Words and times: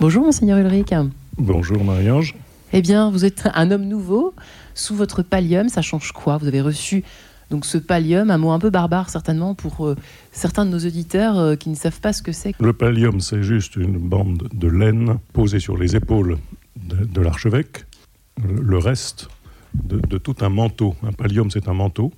Bonjour, 0.00 0.24
Monseigneur 0.24 0.58
Ulrich. 0.58 0.94
Bonjour, 1.38 1.82
Marie-Ange. 1.82 2.36
Eh 2.72 2.82
bien, 2.82 3.10
vous 3.10 3.24
êtes 3.24 3.48
un 3.52 3.72
homme 3.72 3.84
nouveau 3.84 4.32
sous 4.76 4.94
votre 4.94 5.24
pallium. 5.24 5.68
Ça 5.68 5.82
change 5.82 6.12
quoi? 6.12 6.36
Vous 6.36 6.46
avez 6.46 6.60
reçu 6.60 7.02
donc 7.50 7.66
ce 7.66 7.78
pallium, 7.78 8.30
un 8.30 8.38
mot 8.38 8.52
un 8.52 8.60
peu 8.60 8.70
barbare 8.70 9.10
certainement 9.10 9.56
pour 9.56 9.88
euh, 9.88 9.96
certains 10.30 10.64
de 10.64 10.70
nos 10.70 10.78
auditeurs 10.78 11.36
euh, 11.36 11.56
qui 11.56 11.68
ne 11.68 11.74
savent 11.74 11.98
pas 11.98 12.12
ce 12.12 12.22
que 12.22 12.30
c'est. 12.30 12.54
Le 12.60 12.72
pallium, 12.72 13.18
c'est 13.20 13.42
juste 13.42 13.74
une 13.74 13.98
bande 13.98 14.48
de 14.54 14.68
laine 14.68 15.18
posée 15.32 15.58
sur 15.58 15.76
les 15.76 15.96
épaules 15.96 16.38
de, 16.76 17.20
l'archevêque. 17.20 17.84
Le 18.40 18.78
reste 18.78 19.28
de, 19.74 20.18
tout 20.18 20.36
un 20.42 20.48
manteau. 20.48 20.94
Un 21.02 21.12
pallium, 21.12 21.50
c'est 21.50 21.66
un 21.66 21.74
manteau. 21.74 22.12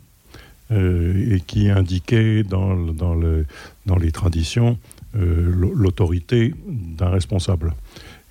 Euh, 0.70 1.34
et 1.34 1.40
qui 1.40 1.70
indiquait 1.70 2.42
dans, 2.44 2.76
dans, 2.76 3.14
le, 3.14 3.46
dans 3.86 3.96
les 3.96 4.12
traditions 4.12 4.78
l'autorité 5.14 6.54
d'un 6.66 7.10
responsable. 7.10 7.74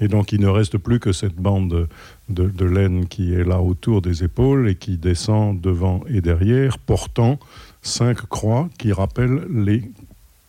Et 0.02 0.08
donc 0.08 0.32
il 0.32 0.40
ne 0.40 0.48
reste 0.48 0.78
plus 0.78 1.00
que 1.00 1.12
cette 1.12 1.36
bande 1.36 1.88
de, 2.30 2.66
laine 2.66 3.08
qui 3.08 3.34
est 3.34 3.44
là 3.44 3.62
autour 3.62 4.02
des 4.02 4.24
épaules 4.24 4.70
et 4.70 4.76
qui 4.76 4.98
descend 4.98 5.60
devant 5.60 6.02
et 6.08 6.22
derrière, 6.22 6.78
portant 6.78 7.40
cinq 7.82 8.28
croix 8.28 8.70
qui 8.78 8.94
rappellent 8.94 9.46
les 9.50 9.84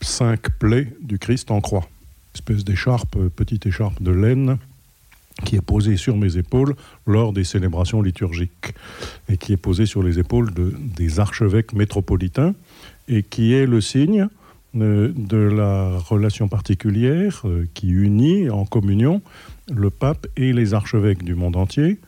cinq 0.00 0.50
plaies 0.58 0.92
du 1.02 1.18
Christ 1.18 1.50
en 1.50 1.60
croix. 1.60 1.88
Espèce 2.34 2.64
d'écharpe, 2.64 3.16
petite 3.28 3.66
écharpe 3.66 4.00
de 4.02 4.12
laine 4.12 4.58
qui 5.44 5.56
est 5.56 5.62
posée 5.62 5.96
sur 5.96 6.16
mes 6.16 6.36
épaules 6.36 6.74
lors 7.06 7.32
des 7.32 7.44
célébrations 7.44 8.02
liturgiques 8.02 8.74
et 9.28 9.36
qui 9.36 9.52
est 9.52 9.56
posée 9.56 9.86
sur 9.86 10.02
les 10.02 10.18
épaules 10.18 10.52
de, 10.52 10.74
des 10.96 11.18
archevêques 11.18 11.72
métropolitains 11.72 12.54
et 13.08 13.22
qui 13.22 13.54
est 13.54 13.66
le 13.66 13.80
signe 13.80 14.22
euh, 14.22 14.39
de 14.74 15.36
la 15.36 15.98
relation 15.98 16.48
particulière 16.48 17.42
euh, 17.44 17.66
qui 17.74 17.88
unit 17.88 18.50
en 18.50 18.64
communion 18.64 19.20
le 19.72 19.90
pape 19.90 20.26
et 20.36 20.52
les 20.52 20.74
archevêques 20.74 21.24
du 21.24 21.34
monde 21.34 21.56
entier, 21.56 21.98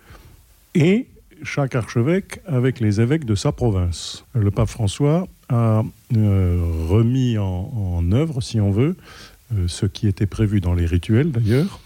et 0.74 1.06
chaque 1.42 1.74
archevêque 1.74 2.40
avec 2.46 2.80
les 2.80 3.00
évêques 3.00 3.24
de 3.24 3.34
sa 3.34 3.52
province. 3.52 4.24
Le 4.34 4.50
pape 4.50 4.68
François 4.68 5.26
a 5.48 5.82
euh, 6.16 6.60
remis 6.88 7.36
en, 7.38 8.10
œuvre, 8.12 8.40
si 8.40 8.60
on 8.60 8.70
veut, 8.70 8.96
ce 9.66 9.86
qui 9.86 10.08
était 10.08 10.26
prévu 10.26 10.60
dans 10.60 10.74
les 10.74 10.86
rituels 10.86 11.30
d'ailleurs, 11.30 11.80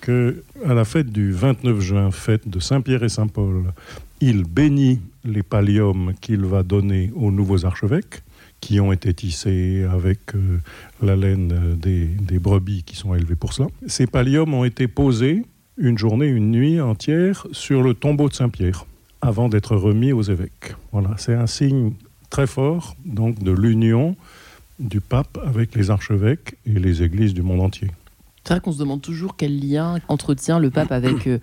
que 0.00 0.42
à 0.64 0.74
la 0.74 0.84
fête 0.84 1.10
du 1.10 1.32
29 1.32 1.80
juin, 1.80 2.10
fête 2.10 2.48
de 2.48 2.60
Saint-Pierre 2.60 3.02
et 3.02 3.08
Saint-Paul, 3.08 3.64
il 4.20 4.44
bénit 4.44 5.00
les 5.24 5.42
palliums 5.42 6.12
qu'il 6.20 6.44
va 6.44 6.62
donner 6.62 7.12
aux 7.16 7.30
nouveaux 7.30 7.64
archevêques 7.64 8.22
qui 8.60 8.80
ont 8.80 8.92
été 8.92 9.14
tissés 9.14 9.86
avec 9.90 10.34
euh, 10.34 10.58
la 11.02 11.16
laine 11.16 11.76
des, 11.76 12.38
brebis 12.38 12.82
qui 12.82 12.96
sont 12.96 13.14
élevées 13.14 13.36
pour 13.36 13.52
cela. 13.52 13.68
Ces 13.86 14.06
palliums 14.06 14.52
ont 14.54 14.64
été 14.64 14.88
posés 14.88 15.44
une 15.76 15.96
journée, 15.96 16.26
une 16.26 16.50
nuit 16.50 16.80
entière 16.80 17.46
sur 17.52 17.82
le 17.82 17.94
tombeau 17.94 18.28
de 18.28 18.34
Saint-Pierre 18.34 18.86
avant 19.20 19.48
d'être 19.48 19.76
remis 19.76 20.12
aux 20.12 20.22
évêques. 20.22 20.74
Voilà, 20.92 21.10
c'est 21.18 21.34
un 21.34 21.46
signe 21.46 21.92
très 22.30 22.46
fort 22.46 22.96
donc 23.04 23.42
de 23.42 23.52
l'union 23.52 24.16
du 24.78 25.00
pape 25.00 25.38
avec 25.44 25.74
les 25.74 25.90
archevêques 25.90 26.56
et 26.66 26.78
les 26.78 27.02
églises 27.02 27.34
du 27.34 27.42
monde 27.42 27.60
entier. 27.60 27.90
C'est 28.44 28.54
vrai 28.54 28.60
qu'on 28.60 28.72
se 28.72 28.78
demande 28.78 29.02
toujours 29.02 29.36
quel 29.36 29.60
lien 29.60 29.98
entretient 30.08 30.58
le 30.58 30.70
pape 30.70 30.92
avec 30.92 31.26
euh, 31.26 31.38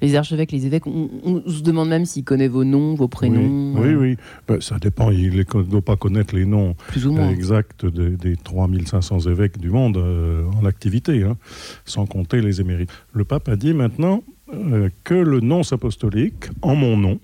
les 0.00 0.14
archevêques, 0.14 0.52
les 0.52 0.66
évêques, 0.66 0.86
on, 0.86 1.42
se 1.46 1.62
demande 1.62 1.88
même 1.88 2.04
s'il 2.04 2.24
connaît 2.24 2.48
vos 2.48 2.64
noms, 2.64 2.94
vos 2.94 3.08
prénoms. 3.08 3.74
Oui, 3.76 3.94
oui, 3.94 4.12
euh. 4.12 4.16
ben, 4.48 4.60
ça 4.60 4.78
dépend. 4.78 5.10
Il 5.10 5.36
ne 5.36 5.62
doit 5.62 5.82
pas 5.82 5.96
connaître 5.96 6.34
les 6.34 6.44
noms 6.44 6.74
exacts 7.30 7.86
des, 7.86 8.36
3500 8.36 9.20
évêques 9.20 9.58
du 9.58 9.70
monde 9.70 9.96
euh, 9.96 10.44
en 10.60 10.64
activité, 10.64 11.22
hein, 11.22 11.36
sans 11.84 12.06
compter 12.06 12.40
les 12.40 12.60
émérites. 12.60 12.90
Le 13.12 13.24
pape 13.24 13.48
a 13.48 13.56
dit 13.56 13.72
maintenant 13.72 14.22
euh, 14.52 14.88
que 15.04 15.14
le 15.14 15.40
nonce 15.40 15.72
apostolique, 15.72 16.46
en 16.62 16.74
mon 16.74 16.96
nom, 16.96 17.20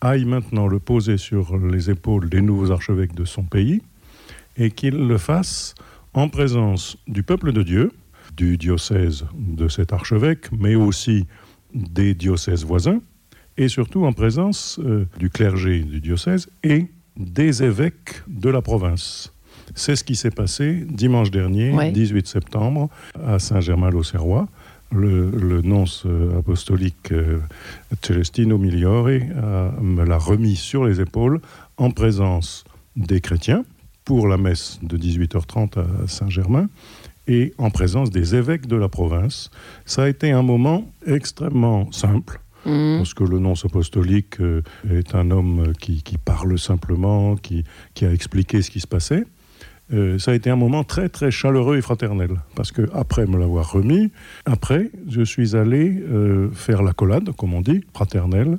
aille 0.00 0.24
maintenant 0.24 0.66
le 0.66 0.78
poser 0.78 1.18
sur 1.18 1.58
les 1.58 1.90
épaules 1.90 2.28
des 2.28 2.40
nouveaux 2.40 2.70
archevêques 2.70 3.14
de 3.14 3.24
son 3.24 3.42
pays 3.42 3.82
et 4.56 4.70
qu'il 4.70 5.06
le 5.06 5.18
fasse 5.18 5.74
en 6.14 6.28
présence 6.28 6.96
du 7.06 7.22
peuple 7.22 7.52
de 7.52 7.62
Dieu, 7.62 7.92
du 8.36 8.56
diocèse 8.56 9.26
de 9.34 9.68
cet 9.68 9.92
archevêque, 9.92 10.50
mais 10.52 10.74
aussi 10.74 11.26
des 11.74 12.14
diocèses 12.14 12.64
voisins 12.64 13.00
et 13.56 13.68
surtout 13.68 14.04
en 14.04 14.12
présence 14.12 14.80
euh, 14.82 15.06
du 15.18 15.30
clergé 15.30 15.80
du 15.80 16.00
diocèse 16.00 16.48
et 16.62 16.86
des 17.16 17.62
évêques 17.62 18.22
de 18.28 18.48
la 18.48 18.62
province. 18.62 19.32
C'est 19.74 19.96
ce 19.96 20.02
qui 20.02 20.16
s'est 20.16 20.30
passé 20.30 20.86
dimanche 20.88 21.30
dernier, 21.30 21.92
18 21.92 22.26
septembre, 22.26 22.88
à 23.24 23.38
Saint-Germain-l'Auxerrois. 23.38 24.48
Le, 24.92 25.60
nonce 25.62 26.02
euh, 26.06 26.40
apostolique 26.40 27.12
euh, 27.12 27.38
Celestino 28.02 28.58
Migliore 28.58 29.06
me 29.80 30.04
l'a 30.04 30.18
remis 30.18 30.56
sur 30.56 30.84
les 30.84 31.00
épaules 31.00 31.40
en 31.76 31.92
présence 31.92 32.64
des 32.96 33.20
chrétiens 33.20 33.64
pour 34.04 34.26
la 34.26 34.36
messe 34.36 34.80
de 34.82 34.96
18h30 34.96 35.78
à 35.78 36.08
Saint-Germain 36.08 36.68
et 37.30 37.54
en 37.58 37.70
présence 37.70 38.10
des 38.10 38.34
évêques 38.34 38.66
de 38.66 38.76
la 38.76 38.88
province. 38.88 39.50
Ça 39.86 40.02
a 40.02 40.08
été 40.08 40.32
un 40.32 40.42
moment 40.42 40.90
extrêmement 41.06 41.90
simple. 41.92 42.40
Mmh. 42.66 42.98
Parce 42.98 43.14
que 43.14 43.24
le 43.24 43.38
nonce 43.38 43.64
apostolique 43.64 44.40
euh, 44.40 44.62
est 44.90 45.14
un 45.14 45.30
homme 45.30 45.72
qui, 45.80 46.02
parle 46.22 46.58
simplement, 46.58 47.36
qui, 47.36 47.64
a 48.02 48.12
expliqué 48.12 48.60
ce 48.60 48.70
qui 48.70 48.80
se 48.80 48.86
passait. 48.86 49.24
Euh, 49.94 50.18
ça 50.18 50.32
a 50.32 50.34
été 50.34 50.50
un 50.50 50.56
moment 50.56 50.84
très 50.84 51.08
très 51.08 51.30
chaleureux 51.30 51.78
et 51.78 51.82
fraternel. 51.82 52.30
Parce 52.56 52.70
que 52.72 52.90
après 52.92 53.26
me 53.26 53.38
l'avoir 53.38 53.72
remis, 53.72 54.10
après, 54.44 54.90
je 55.08 55.22
suis 55.22 55.56
allé 55.56 56.02
euh, 56.02 56.50
faire 56.50 56.82
la 56.82 56.92
collade, 56.92 57.30
comme 57.36 57.54
on 57.54 57.62
dit, 57.62 57.82
fraternelle, 57.94 58.58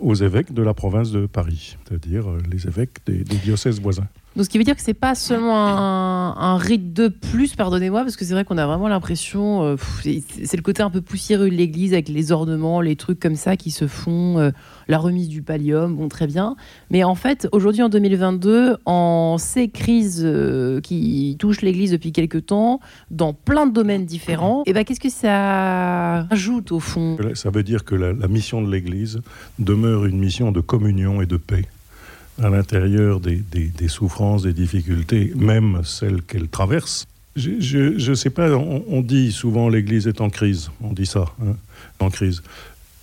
aux 0.00 0.14
évêques 0.14 0.54
de 0.54 0.62
la 0.62 0.72
province 0.72 1.10
de 1.10 1.26
Paris, 1.26 1.76
c'est-à-dire 1.84 2.24
les 2.50 2.66
évêques 2.66 2.96
des 3.04 3.24
diocèses 3.24 3.78
voisins. 3.78 4.08
Donc, 4.36 4.44
ce 4.44 4.50
qui 4.50 4.58
veut 4.58 4.64
dire 4.64 4.76
que 4.76 4.82
c'est 4.82 4.92
pas 4.92 5.14
seulement 5.14 5.56
un, 5.56 6.58
rite 6.58 6.92
de 6.92 7.08
plus, 7.08 7.54
pardonnez-moi, 7.54 8.02
parce 8.02 8.16
que 8.16 8.24
c'est 8.26 8.34
vrai 8.34 8.44
qu'on 8.44 8.58
a 8.58 8.66
vraiment 8.66 8.86
l'impression, 8.86 9.62
euh, 9.62 9.76
c'est 10.02 10.56
le 10.56 10.62
côté 10.62 10.82
un 10.82 10.90
peu 10.90 11.00
poussiéreux 11.00 11.48
de 11.48 11.54
l'église 11.54 11.94
avec 11.94 12.10
les 12.10 12.32
ornements, 12.32 12.82
les 12.82 12.96
trucs 12.96 13.18
comme 13.18 13.36
ça 13.36 13.56
qui 13.56 13.70
se 13.70 13.86
font, 13.86 14.38
euh, 14.38 14.50
la 14.88 14.98
remise 14.98 15.28
du 15.28 15.40
pallium, 15.40 15.96
bon, 15.96 16.08
très 16.08 16.26
bien. 16.26 16.54
Mais 16.90 17.02
en 17.02 17.14
fait, 17.14 17.48
aujourd'hui, 17.52 17.82
en 17.82 17.88
2022, 17.88 18.76
en 18.84 19.36
ces 19.38 19.68
crises 19.68 20.20
euh, 20.22 20.82
qui 20.82 21.36
touchent 21.38 21.62
l'église 21.62 21.92
depuis 21.92 22.12
quelques 22.12 22.44
temps, 22.44 22.80
dans 23.10 23.32
plein 23.32 23.66
de 23.66 23.72
domaines 23.72 24.04
différents, 24.04 24.64
et 24.66 24.70
eh 24.70 24.72
ben, 24.74 24.84
qu'est-ce 24.84 25.00
que 25.00 25.08
ça 25.08 26.26
ajoute 26.28 26.72
au 26.72 26.80
fond? 26.80 27.16
Ça 27.32 27.48
veut 27.48 27.62
dire 27.62 27.84
que 27.84 27.94
la 27.94 28.28
mission 28.28 28.60
de 28.60 28.70
l'église 28.70 29.22
demeure 29.58 30.04
une 30.04 30.18
mission 30.18 30.52
de 30.52 30.60
communion 30.60 31.22
et 31.22 31.26
de 31.26 31.38
paix 31.38 31.64
à 32.42 32.50
l'intérieur 32.50 33.20
des, 33.20 33.42
souffrances, 33.88 34.42
des 34.42 34.52
difficultés, 34.52 35.32
même 35.36 35.80
celles 35.84 36.22
qu'elle 36.22 36.48
traverse. 36.48 37.06
Je 37.36 38.08
ne 38.10 38.14
sais 38.14 38.30
pas, 38.30 38.50
on, 38.56 39.02
dit 39.02 39.30
souvent 39.30 39.68
l'Église 39.68 40.06
est 40.06 40.20
en 40.20 40.30
crise, 40.30 40.70
on 40.82 40.92
dit 40.92 41.06
ça, 41.06 41.26
hein, 41.42 41.56
en 42.00 42.10
crise. 42.10 42.42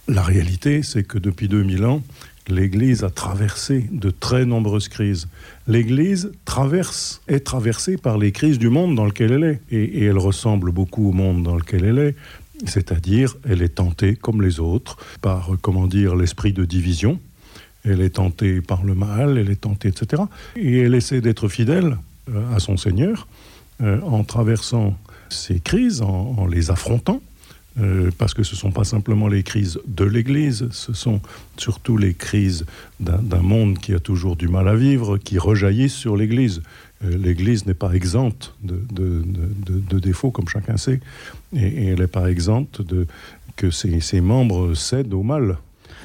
La 0.08 0.24
réalité, 0.24 0.84
c'est 0.84 1.04
que 1.04 1.20
depuis 1.20 1.48
2000 1.48 1.86
ans, 1.86 2.02
l'Église 2.48 3.04
a 3.04 3.10
traversé 3.10 3.88
de 3.92 4.10
très 4.10 4.46
nombreuses 4.46 4.90
crises. 4.90 5.28
L'Église 5.68 6.32
traverse, 6.46 7.22
est 7.28 7.42
traversée 7.42 7.98
par 7.98 8.18
les 8.18 8.32
crises 8.32 8.60
du 8.60 8.70
monde 8.70 8.96
dans 8.96 9.06
lequel 9.06 9.32
elle 9.32 9.44
est, 9.44 9.62
et, 9.72 9.84
et 9.84 10.06
elle 10.06 10.18
ressemble 10.18 10.72
beaucoup 10.72 11.10
au 11.10 11.14
monde 11.14 11.44
dans 11.44 11.56
lequel 11.56 11.86
elle 11.86 12.00
est, 12.00 12.16
c'est-à-dire 12.66 13.36
elle 13.48 13.62
est 13.62 13.76
tentée 13.76 14.16
comme 14.16 14.42
les 14.42 14.60
autres 14.60 14.98
par, 15.22 15.52
comment 15.62 15.88
dire, 15.88 16.16
l'esprit 16.16 16.54
de 16.54 16.66
division, 16.66 17.20
elle 17.86 18.02
est 18.02 18.12
tentée 18.16 18.62
par 18.62 18.84
le 18.84 18.96
mal, 18.96 19.38
elle 19.38 19.50
est 19.50 19.62
tentée, 19.62 19.90
etc. 19.90 20.24
Et 20.56 20.80
elle 20.80 20.96
essaie 20.96 21.22
d'être 21.22 21.48
fidèle 21.48 21.98
euh, 22.30 22.56
à 22.56 22.60
son 22.60 22.78
Seigneur 22.78 23.28
euh, 23.82 24.00
en 24.02 24.24
traversant 24.24 24.98
ces 25.30 25.60
crises, 25.60 26.02
en, 26.02 26.46
les 26.46 26.72
affrontant, 26.72 27.22
euh, 27.80 28.12
parce 28.18 28.34
que 28.34 28.44
ce 28.44 28.54
ne 28.54 28.60
sont 28.60 28.72
pas 28.72 28.84
simplement 28.84 29.28
les 29.28 29.44
crises 29.44 29.80
de 29.88 30.06
l'Église, 30.06 30.68
ce 30.72 30.94
sont 30.94 31.22
surtout 31.57 31.98
les 31.98 32.13
crises 32.13 32.66
d'un 33.00 33.42
monde 33.42 33.80
qui 33.80 33.94
a 33.94 34.00
toujours 34.00 34.36
du 34.36 34.48
mal 34.48 34.68
à 34.68 34.75
vivre, 34.75 35.18
qui 35.18 35.40
rejaillissent 35.40 35.96
sur 35.96 36.16
l'Église. 36.16 36.62
L'Église 37.02 37.66
n'est 37.66 37.74
pas 37.74 37.92
exempte 37.94 38.56
de, 38.62 40.00
défauts, 40.00 40.31
comme 40.31 40.48
chacun 40.48 40.78
sait, 40.78 41.02
et, 41.54 41.88
elle 41.88 42.00
n'est 42.00 42.07
pas 42.07 42.30
exempte 42.30 42.81
de, 42.81 43.07
que 43.57 43.72
ses 43.72 44.22
membres 44.22 44.75
cèdent 44.75 45.13
au 45.13 45.24
mal. 45.24 45.57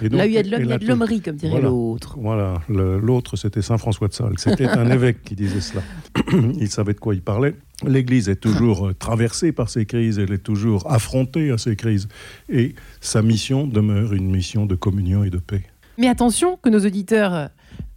Là 0.03 0.27
il 0.27 0.33
y 0.33 0.39
a 0.39 0.43
de 0.43 0.87
l'hommerie, 0.87 1.21
comme 1.21 1.37
dirait 1.37 1.61
l'autre. 1.61 2.17
Voilà, 2.19 2.61
l'autre, 2.69 3.37
c'était 3.37 3.63
Saint 3.63 3.79
François 3.79 4.09
de 4.09 4.13
Sales. 4.13 4.39
C'était 4.39 4.67
un 4.67 4.91
évêque 4.91 5.23
qui 5.23 5.35
disait 5.35 5.61
cela. 5.61 5.83
il 6.59 6.69
savait 6.69 6.95
de 6.95 7.01
quoi 7.01 7.15
il 7.15 7.23
parlait. 7.23 7.55
L'Église 7.87 8.29
est 8.29 8.41
toujours 8.41 8.89
euh, 8.89 8.95
traversée 8.95 9.53
par 9.53 9.71
ces 9.71 9.87
crises, 9.87 10.19
elle 10.19 10.33
est 10.33 10.43
toujours 10.43 10.91
affrontée 10.91 11.51
à 11.51 11.59
ces 11.59 11.77
crises. 11.77 12.09
Et 12.49 12.75
sa 13.01 13.23
mission 13.23 13.67
demeure 13.67 14.13
une 14.15 14.31
mission 14.31 14.67
de 14.67 14.75
communion 14.75 15.25
et 15.25 15.31
de 15.31 15.39
paix. 15.39 15.63
Mais 15.97 16.09
attention 16.09 16.57
que 16.57 16.69
nos 16.69 16.81
auditeurs 16.81 17.51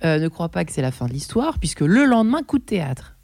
euh, 0.04 0.20
ne 0.20 0.28
croient 0.28 0.50
pas 0.50 0.66
que 0.66 0.72
c'est 0.72 0.82
la 0.82 0.92
fin 0.92 1.08
de 1.08 1.14
l'histoire, 1.14 1.60
puisque 1.60 1.82
le 1.82 2.06
lendemain, 2.06 2.44
coup 2.44 2.60
de 2.60 2.64
théâtre. 2.64 3.16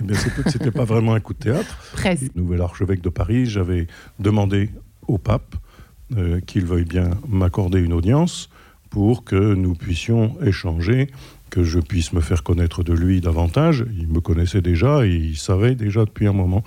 Eh 0.00 0.04
bien, 0.04 0.16
c'était 0.46 0.70
pas 0.70 0.84
vraiment 0.84 1.14
un 1.14 1.20
coup 1.20 1.34
de 1.34 1.38
théâtre. 1.38 1.78
Presque. 1.92 2.34
Nouvel 2.34 2.60
archevêque 2.60 3.00
de 3.00 3.08
Paris, 3.08 3.46
j'avais 3.46 3.86
demandé 4.18 4.70
au 5.06 5.18
pape 5.18 5.56
euh, 6.16 6.40
qu'il 6.40 6.64
veuille 6.64 6.84
bien 6.84 7.10
m'accorder 7.28 7.80
une 7.80 7.92
audience 7.92 8.50
pour 8.90 9.24
que 9.24 9.54
nous 9.54 9.74
puissions 9.74 10.36
échanger, 10.42 11.08
que 11.50 11.62
je 11.62 11.78
puisse 11.78 12.12
me 12.12 12.20
faire 12.20 12.42
connaître 12.42 12.82
de 12.82 12.92
lui 12.92 13.20
davantage. 13.20 13.84
Il 13.98 14.08
me 14.08 14.20
connaissait 14.20 14.62
déjà 14.62 15.06
et 15.06 15.14
il 15.14 15.36
savait 15.36 15.74
déjà 15.74 16.04
depuis 16.04 16.26
un 16.26 16.32
moment 16.32 16.64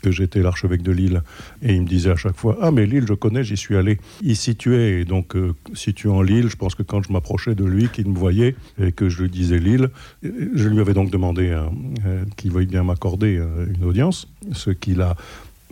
que 0.00 0.10
j'étais 0.10 0.40
l'archevêque 0.40 0.82
de 0.82 0.92
Lille. 0.92 1.22
Et 1.62 1.74
il 1.74 1.82
me 1.82 1.86
disait 1.86 2.10
à 2.10 2.16
chaque 2.16 2.36
fois 2.36 2.58
Ah, 2.60 2.70
mais 2.70 2.86
Lille, 2.86 3.04
je 3.06 3.14
connais, 3.14 3.44
j'y 3.44 3.56
suis 3.56 3.76
allé. 3.76 3.98
Il 4.22 4.36
situait, 4.36 5.00
et 5.00 5.04
donc 5.04 5.36
euh, 5.36 5.54
situant 5.74 6.22
Lille, 6.22 6.48
je 6.48 6.56
pense 6.56 6.74
que 6.74 6.82
quand 6.82 7.02
je 7.02 7.12
m'approchais 7.12 7.54
de 7.54 7.64
lui, 7.64 7.88
qu'il 7.88 8.08
me 8.08 8.18
voyait 8.18 8.56
et 8.82 8.92
que 8.92 9.08
je 9.08 9.22
lui 9.22 9.30
disais 9.30 9.58
Lille, 9.58 9.90
je 10.22 10.68
lui 10.68 10.80
avais 10.80 10.94
donc 10.94 11.10
demandé 11.10 11.50
euh, 11.50 12.24
qu'il 12.36 12.50
veuille 12.52 12.66
bien 12.66 12.82
m'accorder 12.82 13.36
euh, 13.36 13.66
une 13.74 13.84
audience, 13.84 14.28
ce 14.52 14.70
qu'il 14.70 15.02
a 15.02 15.16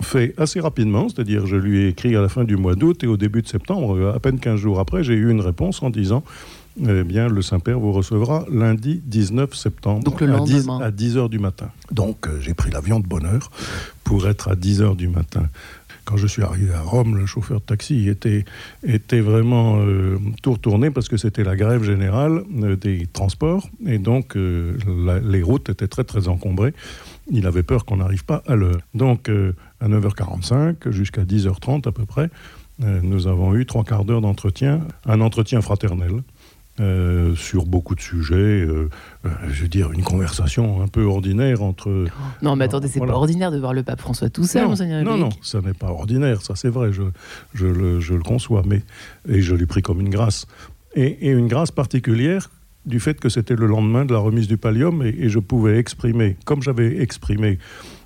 fait 0.01 0.35
assez 0.39 0.61
rapidement, 0.61 1.09
c'est-à-dire 1.09 1.47
je 1.47 1.57
lui 1.57 1.79
ai 1.81 1.89
écrit 1.89 2.15
à 2.17 2.21
la 2.21 2.29
fin 2.29 2.45
du 2.45 2.57
mois 2.57 2.75
d'août 2.75 3.03
et 3.05 3.07
au 3.07 3.17
début 3.17 3.43
de 3.43 3.49
septembre, 3.49 4.13
à 4.15 4.19
peine 4.21 4.39
15 4.39 4.59
jours 4.59 4.79
après, 4.81 5.03
j'ai 5.05 5.15
eu 5.15 5.31
une 5.31 5.41
réponse 5.41 5.83
en 5.83 5.91
disant 5.91 6.23
eh 6.89 7.03
bien, 7.03 7.27
le 7.29 7.43
Saint-Père 7.43 7.81
vous 7.81 7.91
recevra 7.91 8.45
lundi 8.53 9.03
19 9.05 9.53
septembre 9.55 10.05
Donc 10.05 10.21
le 10.21 10.33
à, 10.33 10.39
10, 10.41 10.67
lendemain. 10.67 10.81
à 10.81 10.91
10 10.93 11.17
heures 11.17 11.29
du 11.29 11.41
matin. 11.41 11.71
Donc 11.91 12.29
euh, 12.29 12.39
j'ai 12.41 12.55
pris 12.55 12.71
l'avion 12.71 13.01
de 13.01 13.07
bonne 13.07 13.27
heure 13.27 13.51
pour 14.05 14.29
être 14.29 14.47
à 14.49 14.55
10 14.55 14.83
heures 14.83 14.95
du 14.95 15.09
matin. 15.09 15.49
Quand 16.05 16.17
je 16.17 16.27
suis 16.29 16.43
arrivé 16.43 16.73
à 16.73 16.81
Rome, 16.81 17.17
le 17.19 17.27
chauffeur 17.27 17.59
de 17.61 17.65
taxi 17.65 18.09
était, 18.09 18.45
était 18.87 19.21
vraiment 19.21 19.79
euh, 19.81 20.19
tout 20.41 20.53
retourné 20.53 20.91
parce 20.91 21.09
que 21.09 21.17
c'était 21.17 21.43
la 21.45 21.57
grève 21.57 21.83
générale 21.83 22.45
euh, 22.63 22.77
des 22.77 23.07
transports 23.13 23.69
et 23.85 23.99
donc 23.99 24.37
euh, 24.37 24.79
la- 25.05 25.19
les 25.19 25.43
routes 25.43 25.69
étaient 25.71 25.89
très 25.89 26.05
très 26.05 26.29
encombrées. 26.29 26.73
Il 27.31 27.47
avait 27.47 27.63
peur 27.63 27.85
qu'on 27.85 27.99
n'arrive 27.99 28.25
pas 28.25 28.43
à 28.47 28.55
l'heure. 28.57 28.81
Donc 28.95 29.29
euh, 29.29 29.53
à 29.81 29.89
9h45 29.89 30.91
jusqu'à 30.91 31.25
10h30 31.25 31.89
à 31.89 31.93
peu 31.93 32.05
près, 32.07 32.31
euh, 32.83 33.01
nous 33.03 33.27
avons 33.27 33.55
eu 33.55 33.67
trois 33.67 33.85
quarts 33.85 34.05
d'heure 34.05 34.21
d'entretien, 34.21 34.81
un 35.07 35.21
entretien 35.21 35.61
fraternel. 35.61 36.23
euh, 36.81 37.35
sur 37.35 37.67
beaucoup 37.67 37.97
de 37.97 38.01
sujets, 38.01 38.37
euh, 38.37 38.89
euh, 39.27 39.29
je 39.51 39.63
veux 39.63 39.69
dire 39.69 39.91
une 39.91 40.05
conversation 40.05 40.81
un 40.81 40.87
peu 40.87 41.03
ordinaire 41.03 41.61
entre 41.61 42.05
Non, 42.41 42.55
mais 42.55 42.67
attendez, 42.67 42.87
c'est 42.87 42.99
Voilà. 43.01 43.15
pas 43.15 43.19
ordinaire 43.19 43.51
de 43.51 43.59
voir 43.59 43.73
le 43.75 43.83
pape 43.83 44.01
François 44.01 44.31
tout 44.31 44.45
seul, 44.45 44.63
non, 44.63 44.69
monseigneur 44.71 45.03
non, 45.03 45.17
non, 45.17 45.29
ça 45.43 45.61
n'est 45.61 45.75
pas 45.75 45.89
ordinaire, 45.89 46.41
ça 46.41 46.55
c'est 46.55 46.69
vrai, 46.69 46.93
je, 46.93 47.03
je, 47.53 47.67
le, 47.67 47.99
je 47.99 48.15
le 48.15 48.23
conçois, 48.23 48.63
mais 48.65 48.83
et 49.29 49.43
je 49.43 49.57
l'ai 49.57 49.67
pris 49.67 49.83
comme 49.83 50.01
une 50.01 50.09
grâce. 50.09 50.47
Et, 50.95 51.27
et 51.27 51.31
une 51.33 51.49
grâce 51.49 51.73
particulière 51.73 52.49
du 52.89 52.99
fait 53.01 53.21
que 53.21 53.29
c'était 53.29 53.55
le 53.57 53.67
lendemain 53.67 54.05
de 54.05 54.13
la 54.13 54.19
remise 54.19 54.49
du 54.49 54.57
pallium 54.57 55.03
et, 55.03 55.09
et 55.19 55.29
je 55.29 55.39
pouvais 55.39 55.79
exprimer, 55.79 56.37
comme 56.45 56.63
j'avais 56.63 57.01
exprimé 57.03 57.59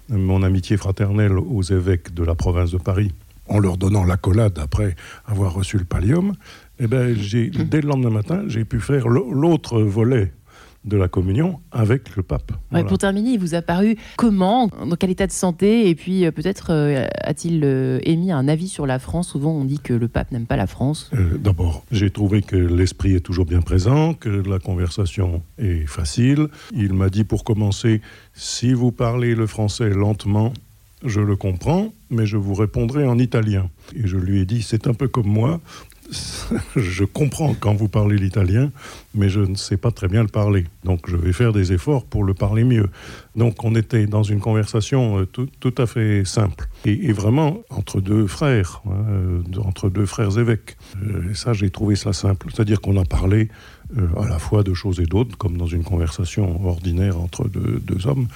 mon 0.08 0.42
amitié 0.42 0.76
fraternelle 0.76 1.38
aux 1.38 1.62
évêques 1.62 2.12
de 2.12 2.24
la 2.24 2.34
province 2.34 2.70
de 2.72 2.78
Paris, 2.78 3.12
en 3.48 3.58
leur 3.58 3.76
donnant 3.76 4.04
l'accolade 4.04 4.58
après 4.58 4.94
avoir 5.26 5.54
reçu 5.54 5.78
le 5.78 5.84
pallium, 5.84 6.34
eh 6.78 6.86
ben, 6.86 7.14
j'ai, 7.16 7.48
dès 7.50 7.80
le 7.80 7.88
lendemain 7.88 8.10
matin, 8.10 8.44
j'ai 8.48 8.64
pu 8.64 8.80
faire 8.80 9.08
l'au- 9.08 9.32
l'autre 9.32 9.80
volet 9.80 10.32
de 10.84 10.96
la 10.96 11.06
communion 11.08 11.60
avec 11.70 12.16
le 12.16 12.22
pape. 12.24 12.50
Ouais, 12.50 12.56
Voilà. 12.72 12.86
Pour 12.86 12.98
terminer, 12.98 13.30
il 13.30 13.38
vous 13.38 13.54
a 13.54 13.62
paru 13.62 13.96
comment, 14.16 14.66
dans 14.68 14.96
quel 14.96 15.10
état 15.10 15.26
de 15.26 15.32
santé, 15.32 15.88
et 15.88 15.94
puis 15.94 16.24
euh, 16.26 16.32
peut-être 16.32 16.72
euh, 16.72 17.06
a-t-il 17.22 17.62
euh, 17.64 18.00
émis 18.02 18.32
un 18.32 18.48
avis 18.48 18.68
sur 18.68 18.84
la 18.86 18.98
France? 18.98 19.28
Souvent, 19.28 19.52
on 19.52 19.64
dit 19.64 19.78
que 19.78 19.92
le 19.92 20.08
pape 20.08 20.32
n'aime 20.32 20.46
pas 20.46 20.56
la 20.56 20.66
France. 20.66 21.10
Euh, 21.14 21.38
D'abord, 21.38 21.84
j'ai 21.92 22.10
trouvé 22.10 22.42
que 22.42 22.56
l'esprit 22.56 23.14
est 23.14 23.20
toujours 23.20 23.46
bien 23.46 23.60
présent, 23.60 24.14
que 24.14 24.28
la 24.28 24.58
conversation 24.58 25.42
est 25.58 25.86
facile. 25.86 26.48
Il 26.74 26.94
m'a 26.94 27.10
dit 27.10 27.24
pour 27.24 27.44
commencer, 27.44 28.00
si 28.34 28.72
vous 28.72 28.90
parlez 28.90 29.34
le 29.36 29.46
français 29.46 29.90
lentement, 29.90 30.52
je 31.04 31.20
le 31.20 31.36
comprends, 31.36 31.92
mais 32.10 32.26
je 32.26 32.36
vous 32.36 32.54
répondrai 32.54 33.06
en 33.06 33.18
italien. 33.18 33.70
Et 33.96 34.06
je 34.06 34.16
lui 34.16 34.40
ai 34.40 34.44
dit, 34.44 34.62
c'est 34.62 34.86
un 34.86 34.94
peu 34.94 35.08
comme 35.08 35.26
moi, 35.26 35.60
je 36.76 37.04
comprends 37.04 37.54
quand 37.54 37.74
vous 37.74 37.88
parlez 37.88 38.16
l'italien, 38.16 38.70
mais 39.14 39.28
je 39.28 39.40
ne 39.40 39.54
sais 39.54 39.76
pas 39.76 39.90
très 39.90 40.08
bien 40.08 40.22
le 40.22 40.28
parler. 40.28 40.64
Donc 40.84 41.08
je 41.08 41.16
vais 41.16 41.32
faire 41.32 41.52
des 41.52 41.72
efforts 41.72 42.04
pour 42.04 42.24
le 42.24 42.34
parler 42.34 42.64
mieux. 42.64 42.88
Donc 43.36 43.64
on 43.64 43.74
était 43.74 44.06
dans 44.06 44.22
une 44.22 44.40
conversation 44.40 45.20
euh, 45.20 45.26
tout, 45.26 45.48
tout 45.60 45.74
à 45.78 45.86
fait 45.86 46.24
simple. 46.24 46.68
Et, 46.84 47.12
vraiment 47.12 47.58
entre 47.70 48.00
deux 48.00 48.26
frères, 48.26 48.82
hein, 48.86 49.04
euh, 49.08 49.42
entre 49.64 49.88
deux 49.88 50.06
frères 50.06 50.38
évêques. 50.38 50.76
Euh, 51.02 51.30
et 51.30 51.34
ça, 51.34 51.52
j'ai 51.52 51.70
trouvé 51.70 51.96
ça 51.96 52.12
simple. 52.12 52.48
C'est-à-dire 52.52 52.80
qu'on 52.80 52.96
a 52.96 53.04
parlé 53.04 53.48
à 54.16 54.26
la 54.26 54.38
fois 54.38 54.62
de 54.62 54.72
choses 54.72 55.00
et 55.00 55.04
d'autres, 55.04 55.36
comme 55.36 55.58
dans 55.58 55.66
une 55.66 55.84
conversation 55.84 56.66
ordinaire 56.66 57.20
entre 57.20 57.46
deux 57.46 58.06
hommes. 58.06 58.26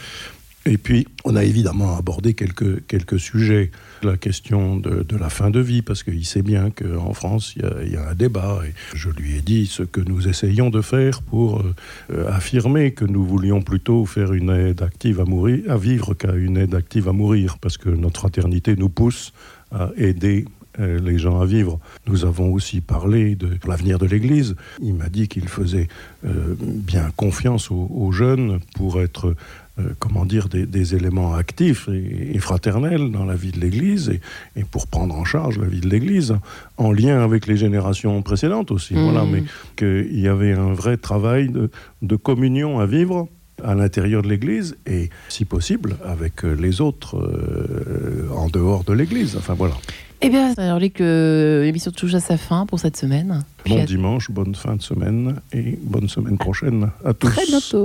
Et 0.66 0.78
puis, 0.78 1.06
on 1.24 1.36
a 1.36 1.44
évidemment 1.44 1.96
abordé 1.96 2.34
quelques, 2.34 2.84
quelques 2.86 3.20
sujets. 3.20 3.70
La 4.02 4.16
question 4.16 4.76
de, 4.76 5.04
de 5.04 5.16
la 5.16 5.30
fin 5.30 5.50
de 5.50 5.60
vie, 5.60 5.80
parce 5.80 6.02
qu'il 6.02 6.26
sait 6.26 6.42
bien 6.42 6.70
qu'en 6.70 7.14
France, 7.14 7.54
il 7.56 7.92
y, 7.92 7.96
a, 7.96 8.08
un 8.08 8.14
débat. 8.14 8.60
Et 8.66 8.74
je 8.94 9.08
lui 9.08 9.36
ai 9.36 9.40
dit 9.40 9.66
ce 9.66 9.84
que 9.84 10.00
nous 10.00 10.26
essayons 10.28 10.68
de 10.70 10.80
faire 10.80 11.22
pour 11.22 11.62
euh, 12.10 12.28
affirmer 12.28 12.90
que 12.90 13.04
nous 13.04 13.24
voulions 13.24 13.62
plutôt 13.62 14.04
faire 14.06 14.32
une 14.32 14.50
aide 14.50 14.82
active 14.82 15.20
à, 15.20 15.24
mourir, 15.24 15.62
à 15.70 15.76
vivre 15.76 16.14
qu'à 16.14 16.34
une 16.34 16.56
aide 16.56 16.74
active 16.74 17.08
à 17.08 17.12
mourir, 17.12 17.58
parce 17.58 17.78
que 17.78 17.88
notre 17.88 18.20
fraternité 18.20 18.74
nous 18.74 18.88
pousse 18.88 19.32
à 19.70 19.90
aider 19.96 20.46
euh, 20.80 20.98
les 21.00 21.18
gens 21.18 21.40
à 21.40 21.46
vivre. 21.46 21.78
Nous 22.06 22.24
avons 22.24 22.52
aussi 22.52 22.80
parlé 22.80 23.34
de 23.34 23.56
l'avenir 23.66 23.98
de 23.98 24.06
l'Église. 24.06 24.56
Il 24.82 24.94
m'a 24.94 25.08
dit 25.08 25.28
qu'il 25.28 25.48
faisait 25.48 25.88
euh, 26.24 26.54
bien 26.60 27.10
confiance 27.16 27.70
aux 27.70 28.12
jeunes 28.12 28.60
pour 28.74 29.00
être, 29.00 29.34
euh, 29.78 29.90
comment 29.98 30.24
dire, 30.24 30.48
des, 30.48 30.66
des 30.66 30.94
éléments 30.94 31.34
actifs 31.34 31.88
et, 31.88 32.34
et 32.34 32.38
fraternels 32.38 33.10
dans 33.10 33.24
la 33.24 33.34
vie 33.34 33.52
de 33.52 33.60
l'Église 33.60 34.08
et, 34.08 34.20
et 34.58 34.64
pour 34.64 34.86
prendre 34.86 35.14
en 35.14 35.24
charge 35.24 35.58
la 35.58 35.66
vie 35.66 35.80
de 35.80 35.88
l'Église, 35.88 36.36
en 36.78 36.92
lien 36.92 37.22
avec 37.22 37.46
les 37.46 37.56
générations 37.56 38.22
précédentes 38.22 38.70
aussi. 38.70 38.94
Voilà, 38.94 39.24
mais 39.24 39.42
qu'il 39.76 40.18
y 40.20 40.28
avait 40.28 40.52
un 40.52 40.72
vrai 40.72 40.96
travail 40.96 41.48
de, 41.48 41.70
de 42.02 42.16
communion 42.16 42.78
à 42.80 42.86
vivre 42.86 43.28
à 43.64 43.74
l'intérieur 43.74 44.22
de 44.22 44.28
l'Église 44.28 44.76
et, 44.86 45.08
si 45.28 45.44
possible, 45.44 45.96
avec 46.04 46.42
les 46.42 46.80
autres 46.80 47.16
euh, 47.16 48.28
en 48.34 48.48
dehors 48.48 48.84
de 48.84 48.92
l'Église. 48.92 49.36
Enfin 49.36 49.54
voilà. 49.54 49.74
Eh 50.22 50.30
bien, 50.30 50.54
alors 50.56 50.78
Luc, 50.78 51.00
euh, 51.02 51.62
l'émission 51.62 51.90
touche 51.90 52.14
à 52.14 52.20
sa 52.20 52.38
fin 52.38 52.64
pour 52.64 52.80
cette 52.80 52.96
semaine. 52.96 53.44
Puis 53.64 53.74
Bon 53.74 53.82
à 53.82 53.84
dimanche, 53.84 54.30
bonne 54.30 54.54
fin 54.54 54.74
de 54.76 54.82
semaine 54.82 55.36
et 55.52 55.78
bonne 55.82 56.08
semaine 56.08 56.38
prochaine 56.38 56.90
à 57.04 57.12
tous. 57.12 57.28
très 57.28 57.44
bientôt. 57.46 57.84